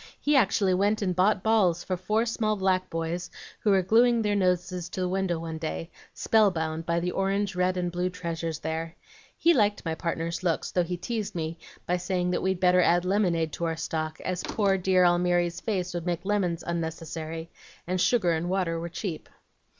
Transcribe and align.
He 0.19 0.35
actually 0.35 0.73
went 0.73 1.03
and 1.03 1.15
bought 1.15 1.43
balls 1.43 1.83
for 1.83 1.95
four 1.95 2.25
small 2.25 2.55
black 2.55 2.89
boys 2.89 3.29
who 3.59 3.69
were 3.69 3.83
gluing 3.83 4.23
their 4.23 4.33
noses 4.35 4.89
to 4.89 4.99
the 5.01 5.07
window 5.07 5.37
one 5.37 5.59
day, 5.59 5.91
spellbound 6.11 6.87
by 6.87 6.99
the 6.99 7.11
orange, 7.11 7.55
red, 7.55 7.77
and 7.77 7.91
blue 7.91 8.09
treasures 8.09 8.57
displayed 8.57 8.71
there. 8.71 8.95
He 9.37 9.53
liked 9.53 9.85
my 9.85 9.93
partner's 9.93 10.41
looks, 10.41 10.71
though 10.71 10.81
he 10.81 10.97
teased 10.97 11.35
me 11.35 11.59
by 11.85 11.97
saying 11.97 12.31
that 12.31 12.41
we'd 12.41 12.59
better 12.59 12.81
add 12.81 13.05
lemonade 13.05 13.53
to 13.53 13.65
our 13.65 13.77
stock, 13.77 14.19
as 14.21 14.41
poor, 14.43 14.75
dear 14.75 15.03
Almiry's 15.03 15.57
acid 15.59 15.65
face 15.65 15.93
would 15.93 16.07
make 16.07 16.25
lemons 16.25 16.63
unnecessary, 16.65 17.51
and 17.85 18.01
sugar 18.01 18.31
and 18.31 18.49
water 18.49 18.79
were 18.79 18.89
cheap. 18.89 19.29